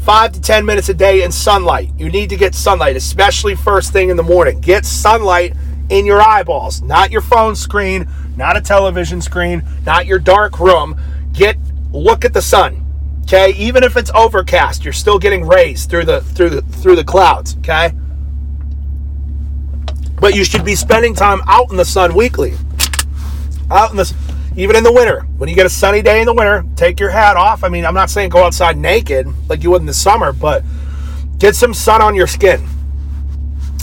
5 0.00 0.32
to 0.32 0.40
10 0.40 0.66
minutes 0.66 0.88
a 0.88 0.94
day 0.94 1.22
in 1.22 1.30
sunlight. 1.30 1.90
You 1.96 2.10
need 2.10 2.28
to 2.30 2.36
get 2.36 2.56
sunlight, 2.56 2.96
especially 2.96 3.54
first 3.54 3.92
thing 3.92 4.10
in 4.10 4.16
the 4.16 4.22
morning. 4.22 4.60
Get 4.60 4.84
sunlight 4.84 5.54
in 5.90 6.06
your 6.06 6.20
eyeballs, 6.20 6.82
not 6.82 7.12
your 7.12 7.20
phone 7.20 7.54
screen, 7.54 8.08
not 8.36 8.56
a 8.56 8.60
television 8.60 9.20
screen, 9.20 9.62
not 9.86 10.06
your 10.06 10.18
dark 10.18 10.58
room. 10.58 10.98
Get 11.32 11.56
look 11.92 12.24
at 12.24 12.32
the 12.32 12.42
sun. 12.42 12.84
Okay? 13.22 13.52
Even 13.52 13.84
if 13.84 13.96
it's 13.96 14.10
overcast, 14.14 14.84
you're 14.84 14.92
still 14.92 15.18
getting 15.18 15.46
rays 15.46 15.84
through 15.84 16.06
the 16.06 16.20
through 16.20 16.50
the 16.50 16.62
through 16.62 16.96
the 16.96 17.04
clouds, 17.04 17.56
okay? 17.58 17.92
But 20.20 20.34
you 20.34 20.44
should 20.44 20.64
be 20.64 20.74
spending 20.74 21.14
time 21.14 21.40
out 21.46 21.70
in 21.70 21.76
the 21.76 21.84
sun 21.84 22.14
weekly. 22.14 22.54
Out 23.70 23.90
in 23.90 23.96
the 23.96 24.31
even 24.56 24.76
in 24.76 24.84
the 24.84 24.92
winter, 24.92 25.20
when 25.38 25.48
you 25.48 25.54
get 25.54 25.66
a 25.66 25.70
sunny 25.70 26.02
day 26.02 26.20
in 26.20 26.26
the 26.26 26.34
winter, 26.34 26.64
take 26.76 27.00
your 27.00 27.10
hat 27.10 27.36
off. 27.36 27.64
I 27.64 27.68
mean, 27.68 27.86
I'm 27.86 27.94
not 27.94 28.10
saying 28.10 28.30
go 28.30 28.44
outside 28.44 28.76
naked 28.76 29.26
like 29.48 29.62
you 29.62 29.70
would 29.70 29.80
in 29.80 29.86
the 29.86 29.94
summer, 29.94 30.32
but 30.32 30.62
get 31.38 31.56
some 31.56 31.72
sun 31.72 32.02
on 32.02 32.14
your 32.14 32.26
skin. 32.26 32.66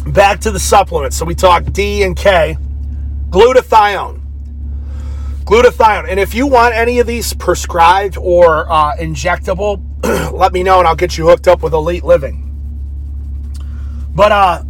Back 0.06 0.40
to 0.42 0.52
the 0.52 0.60
supplements. 0.60 1.18
So 1.18 1.26
we 1.26 1.36
talked 1.36 1.74
D 1.74 2.04
and 2.04 2.16
K, 2.16 2.58
glutathione. 3.30 4.22
Glutathione. 5.44 6.08
And 6.08 6.20
if 6.20 6.36
you 6.36 6.46
want 6.46 6.76
any 6.76 7.00
of 7.00 7.08
these 7.08 7.34
prescribed 7.34 8.18
or 8.18 8.72
uh, 8.72 8.96
injectable, 8.98 9.84
let 10.32 10.54
me 10.54 10.62
know 10.62 10.80
and 10.80 10.88
I'll 10.88 10.96
get 10.96 11.18
you 11.18 11.28
hooked 11.28 11.48
up 11.48 11.64
with 11.64 11.74
Elite 11.74 12.04
Living. 12.04 12.46
But 14.14 14.32
uh, 14.32 14.64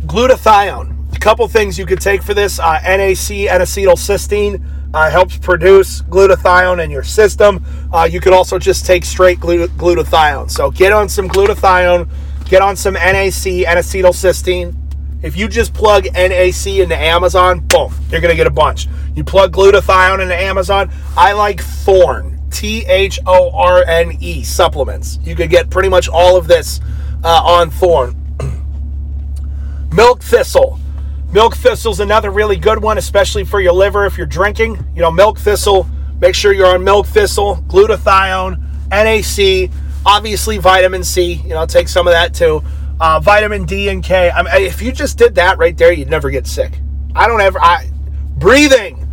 glutathione. 0.00 1.16
A 1.16 1.18
couple 1.18 1.48
things 1.48 1.78
you 1.78 1.86
could 1.86 2.00
take 2.00 2.22
for 2.22 2.34
this 2.34 2.60
uh, 2.60 2.78
NAC, 2.82 3.30
N 3.30 3.60
acetylcysteine 3.60 4.62
uh, 4.94 5.10
helps 5.10 5.36
produce 5.36 6.02
glutathione 6.02 6.82
in 6.82 6.90
your 6.90 7.02
system. 7.02 7.64
Uh, 7.92 8.08
you 8.10 8.20
could 8.20 8.32
also 8.32 8.58
just 8.58 8.86
take 8.86 9.04
straight 9.04 9.40
glut- 9.40 9.70
glutathione. 9.70 10.50
So 10.50 10.70
get 10.70 10.92
on 10.92 11.08
some 11.08 11.28
glutathione, 11.28 12.08
get 12.46 12.62
on 12.62 12.76
some 12.76 12.94
NAC, 12.94 13.46
N-acetylcysteine. 13.66 14.74
If 15.22 15.36
you 15.36 15.48
just 15.48 15.74
plug 15.74 16.04
NAC 16.14 16.66
into 16.66 16.96
Amazon, 16.96 17.60
boom, 17.60 17.92
you're 18.10 18.20
going 18.20 18.30
to 18.30 18.36
get 18.36 18.46
a 18.46 18.50
bunch. 18.50 18.86
You 19.14 19.24
plug 19.24 19.52
glutathione 19.52 20.22
into 20.22 20.34
Amazon. 20.36 20.90
I 21.16 21.32
like 21.32 21.60
Thorne, 21.60 22.40
T 22.50 22.86
H 22.86 23.18
O 23.26 23.50
R 23.50 23.82
N 23.84 24.16
E 24.20 24.44
supplements. 24.44 25.18
You 25.22 25.34
could 25.34 25.50
get 25.50 25.70
pretty 25.70 25.88
much 25.88 26.08
all 26.08 26.36
of 26.36 26.46
this 26.46 26.80
uh, 27.24 27.42
on 27.44 27.70
Thorne. 27.70 28.14
Milk 29.92 30.22
thistle. 30.22 30.78
Milk 31.30 31.56
thistle's 31.56 32.00
another 32.00 32.30
really 32.30 32.56
good 32.56 32.82
one, 32.82 32.96
especially 32.96 33.44
for 33.44 33.60
your 33.60 33.74
liver 33.74 34.06
if 34.06 34.16
you're 34.16 34.26
drinking. 34.26 34.82
You 34.94 35.02
know, 35.02 35.10
milk 35.10 35.38
thistle, 35.38 35.86
make 36.20 36.34
sure 36.34 36.52
you're 36.54 36.74
on 36.74 36.82
milk 36.82 37.06
thistle, 37.06 37.56
glutathione, 37.68 38.58
NAC, 38.90 39.70
obviously 40.06 40.56
vitamin 40.56 41.04
C. 41.04 41.34
You 41.34 41.50
know, 41.50 41.66
take 41.66 41.88
some 41.88 42.06
of 42.06 42.12
that 42.12 42.34
too. 42.34 42.62
Uh, 42.98 43.20
vitamin 43.20 43.66
D 43.66 43.90
and 43.90 44.02
K. 44.02 44.30
I 44.30 44.42
mean, 44.42 44.66
if 44.66 44.80
you 44.80 44.90
just 44.90 45.18
did 45.18 45.34
that 45.34 45.58
right 45.58 45.76
there, 45.76 45.92
you'd 45.92 46.08
never 46.08 46.30
get 46.30 46.46
sick. 46.46 46.80
I 47.14 47.28
don't 47.28 47.42
ever. 47.42 47.60
I 47.60 47.90
breathing, 48.38 49.06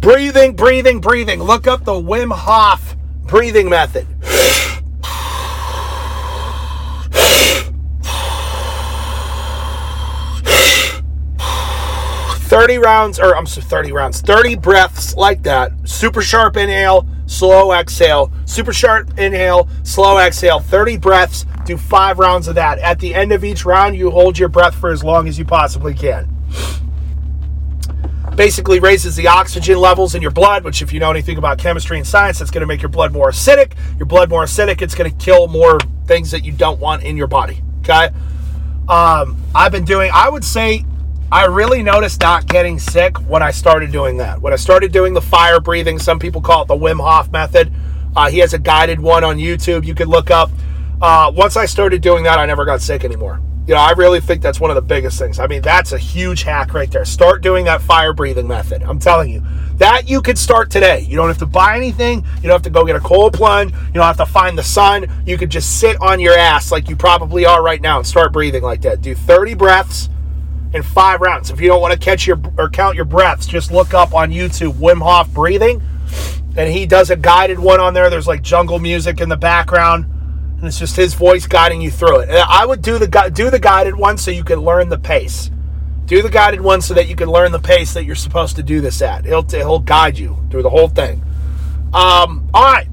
breathing, 0.00 0.56
breathing, 0.56 1.00
breathing. 1.00 1.42
Look 1.42 1.66
up 1.66 1.84
the 1.84 1.92
Wim 1.92 2.34
Hof 2.34 2.96
breathing 3.26 3.68
method. 3.68 4.06
30 12.54 12.78
rounds, 12.78 13.18
or 13.18 13.36
I'm 13.36 13.46
sorry, 13.46 13.66
30 13.66 13.90
rounds, 13.90 14.20
30 14.20 14.54
breaths 14.54 15.16
like 15.16 15.42
that. 15.42 15.72
Super 15.82 16.22
sharp 16.22 16.56
inhale, 16.56 17.04
slow 17.26 17.72
exhale. 17.72 18.32
Super 18.44 18.72
sharp 18.72 19.18
inhale, 19.18 19.68
slow 19.82 20.18
exhale. 20.18 20.60
30 20.60 20.98
breaths, 20.98 21.46
do 21.64 21.76
five 21.76 22.20
rounds 22.20 22.46
of 22.46 22.54
that. 22.54 22.78
At 22.78 23.00
the 23.00 23.12
end 23.12 23.32
of 23.32 23.42
each 23.42 23.64
round, 23.64 23.96
you 23.96 24.08
hold 24.08 24.38
your 24.38 24.48
breath 24.48 24.76
for 24.76 24.92
as 24.92 25.02
long 25.02 25.26
as 25.26 25.36
you 25.36 25.44
possibly 25.44 25.94
can. 25.94 26.28
Basically, 28.36 28.78
raises 28.78 29.16
the 29.16 29.26
oxygen 29.26 29.78
levels 29.78 30.14
in 30.14 30.22
your 30.22 30.30
blood, 30.30 30.62
which, 30.62 30.80
if 30.80 30.92
you 30.92 31.00
know 31.00 31.10
anything 31.10 31.38
about 31.38 31.58
chemistry 31.58 31.96
and 31.96 32.06
science, 32.06 32.38
that's 32.38 32.52
going 32.52 32.60
to 32.60 32.68
make 32.68 32.82
your 32.82 32.88
blood 32.88 33.12
more 33.12 33.30
acidic. 33.30 33.72
Your 33.98 34.06
blood 34.06 34.30
more 34.30 34.44
acidic, 34.44 34.80
it's 34.80 34.94
going 34.94 35.10
to 35.10 35.16
kill 35.24 35.48
more 35.48 35.80
things 36.06 36.30
that 36.30 36.44
you 36.44 36.52
don't 36.52 36.78
want 36.78 37.02
in 37.02 37.16
your 37.16 37.26
body. 37.26 37.64
Okay. 37.80 38.10
Um, 38.88 39.42
I've 39.56 39.72
been 39.72 39.84
doing, 39.84 40.12
I 40.14 40.28
would 40.28 40.44
say, 40.44 40.84
I 41.34 41.46
really 41.46 41.82
noticed 41.82 42.20
not 42.20 42.46
getting 42.46 42.78
sick 42.78 43.16
when 43.28 43.42
I 43.42 43.50
started 43.50 43.90
doing 43.90 44.18
that. 44.18 44.40
When 44.40 44.52
I 44.52 44.56
started 44.56 44.92
doing 44.92 45.14
the 45.14 45.20
fire 45.20 45.58
breathing, 45.58 45.98
some 45.98 46.20
people 46.20 46.40
call 46.40 46.62
it 46.62 46.68
the 46.68 46.76
Wim 46.76 47.02
Hof 47.02 47.32
method. 47.32 47.72
Uh, 48.14 48.30
he 48.30 48.38
has 48.38 48.54
a 48.54 48.58
guided 48.60 49.00
one 49.00 49.24
on 49.24 49.36
YouTube 49.36 49.84
you 49.84 49.96
could 49.96 50.06
look 50.06 50.30
up. 50.30 50.52
Uh, 51.02 51.32
once 51.34 51.56
I 51.56 51.66
started 51.66 52.02
doing 52.02 52.22
that, 52.22 52.38
I 52.38 52.46
never 52.46 52.64
got 52.64 52.80
sick 52.80 53.04
anymore. 53.04 53.40
You 53.66 53.74
know, 53.74 53.80
I 53.80 53.90
really 53.94 54.20
think 54.20 54.42
that's 54.42 54.60
one 54.60 54.70
of 54.70 54.76
the 54.76 54.82
biggest 54.82 55.18
things. 55.18 55.40
I 55.40 55.48
mean, 55.48 55.60
that's 55.60 55.90
a 55.90 55.98
huge 55.98 56.44
hack 56.44 56.72
right 56.72 56.88
there. 56.88 57.04
Start 57.04 57.42
doing 57.42 57.64
that 57.64 57.82
fire 57.82 58.12
breathing 58.12 58.46
method. 58.46 58.84
I'm 58.84 59.00
telling 59.00 59.28
you, 59.28 59.42
that 59.78 60.08
you 60.08 60.22
could 60.22 60.38
start 60.38 60.70
today. 60.70 61.00
You 61.00 61.16
don't 61.16 61.26
have 61.26 61.38
to 61.38 61.46
buy 61.46 61.76
anything. 61.76 62.24
You 62.36 62.42
don't 62.42 62.52
have 62.52 62.62
to 62.62 62.70
go 62.70 62.84
get 62.84 62.94
a 62.94 63.00
cold 63.00 63.32
plunge. 63.32 63.72
You 63.72 63.94
don't 63.94 64.04
have 64.04 64.18
to 64.18 64.26
find 64.26 64.56
the 64.56 64.62
sun. 64.62 65.10
You 65.26 65.36
could 65.36 65.50
just 65.50 65.80
sit 65.80 66.00
on 66.00 66.20
your 66.20 66.38
ass 66.38 66.70
like 66.70 66.88
you 66.88 66.94
probably 66.94 67.44
are 67.44 67.60
right 67.60 67.80
now 67.80 67.98
and 67.98 68.06
start 68.06 68.32
breathing 68.32 68.62
like 68.62 68.82
that. 68.82 69.02
Do 69.02 69.16
30 69.16 69.54
breaths 69.54 70.10
in 70.74 70.82
five 70.82 71.20
rounds. 71.20 71.50
If 71.50 71.60
you 71.60 71.68
don't 71.68 71.80
want 71.80 71.92
to 71.92 71.98
catch 71.98 72.26
your 72.26 72.40
or 72.58 72.68
count 72.68 72.96
your 72.96 73.04
breaths, 73.04 73.46
just 73.46 73.70
look 73.70 73.94
up 73.94 74.12
on 74.12 74.30
YouTube 74.30 74.72
Wim 74.72 75.00
Hof 75.00 75.32
breathing, 75.32 75.80
and 76.56 76.70
he 76.70 76.84
does 76.84 77.10
a 77.10 77.16
guided 77.16 77.58
one 77.58 77.80
on 77.80 77.94
there. 77.94 78.10
There's 78.10 78.26
like 78.26 78.42
jungle 78.42 78.78
music 78.78 79.20
in 79.20 79.28
the 79.28 79.36
background, 79.36 80.04
and 80.58 80.64
it's 80.64 80.78
just 80.78 80.96
his 80.96 81.14
voice 81.14 81.46
guiding 81.46 81.80
you 81.80 81.90
through 81.90 82.20
it. 82.20 82.28
And 82.28 82.38
I 82.38 82.66
would 82.66 82.82
do 82.82 82.98
the 82.98 83.30
do 83.32 83.50
the 83.50 83.60
guided 83.60 83.94
one 83.96 84.18
so 84.18 84.30
you 84.30 84.44
can 84.44 84.60
learn 84.60 84.88
the 84.88 84.98
pace. 84.98 85.50
Do 86.06 86.20
the 86.20 86.28
guided 86.28 86.60
one 86.60 86.82
so 86.82 86.92
that 86.94 87.08
you 87.08 87.16
can 87.16 87.30
learn 87.30 87.50
the 87.52 87.60
pace 87.60 87.94
that 87.94 88.04
you're 88.04 88.14
supposed 88.14 88.56
to 88.56 88.62
do 88.62 88.80
this 88.80 89.00
at. 89.00 89.24
He'll 89.24 89.44
he'll 89.48 89.78
guide 89.78 90.18
you 90.18 90.36
through 90.50 90.62
the 90.62 90.70
whole 90.70 90.88
thing. 90.88 91.22
Um, 91.94 92.50
all 92.52 92.64
right. 92.64 92.88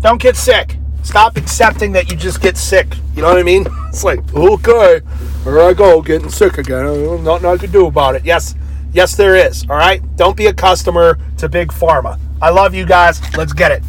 Don't 0.00 0.22
get 0.22 0.36
sick. 0.36 0.78
Stop 1.02 1.36
accepting 1.36 1.92
that 1.92 2.10
you 2.10 2.16
just 2.16 2.40
get 2.40 2.56
sick. 2.56 2.86
You 3.14 3.22
know 3.22 3.28
what 3.28 3.38
I 3.38 3.42
mean? 3.42 3.66
It's 3.88 4.04
like, 4.04 4.20
okay, 4.34 5.00
here 5.44 5.60
I 5.60 5.72
go, 5.72 6.02
getting 6.02 6.28
sick 6.28 6.58
again. 6.58 7.24
Nothing 7.24 7.46
I 7.46 7.56
can 7.56 7.72
do 7.72 7.86
about 7.86 8.14
it. 8.14 8.24
Yes, 8.24 8.54
yes, 8.92 9.16
there 9.16 9.34
is. 9.34 9.64
All 9.68 9.76
right? 9.76 10.02
Don't 10.16 10.36
be 10.36 10.46
a 10.46 10.52
customer 10.52 11.18
to 11.38 11.48
Big 11.48 11.68
Pharma. 11.68 12.20
I 12.40 12.50
love 12.50 12.74
you 12.74 12.84
guys. 12.84 13.20
Let's 13.34 13.54
get 13.54 13.72
it. 13.72 13.82